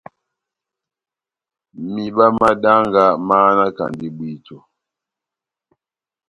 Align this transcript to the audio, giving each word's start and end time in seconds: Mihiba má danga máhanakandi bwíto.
Mihiba 1.91 2.25
má 2.37 2.49
danga 2.63 3.03
máhanakandi 3.27 4.07
bwíto. 4.15 4.57